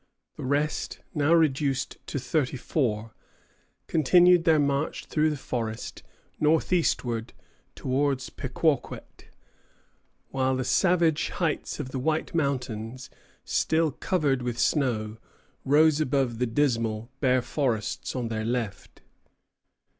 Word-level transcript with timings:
The 0.35 0.43
rest, 0.43 0.97
now 1.13 1.31
reduced 1.31 1.99
to 2.07 2.17
thirty 2.17 2.57
four, 2.57 3.13
continued 3.85 4.45
their 4.45 4.57
march 4.57 5.05
through 5.05 5.29
the 5.29 5.37
forest 5.37 6.01
northeastward 6.39 7.33
towards 7.75 8.31
Pequawket, 8.31 9.25
while 10.29 10.55
the 10.55 10.63
savage 10.63 11.29
heights 11.29 11.79
of 11.79 11.89
the 11.89 11.99
White 11.99 12.33
Mountains, 12.33 13.11
still 13.45 13.91
covered 13.91 14.41
with 14.41 14.57
snow, 14.57 15.17
rose 15.63 16.01
above 16.01 16.39
the 16.39 16.47
dismal, 16.47 17.11
bare 17.19 17.43
forests 17.43 18.15
on 18.15 18.29
their 18.29 18.43
left. 18.43 19.03